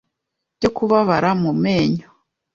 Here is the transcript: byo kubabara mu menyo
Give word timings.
byo 0.57 0.69
kubabara 0.75 1.29
mu 1.41 1.51
menyo 1.63 2.07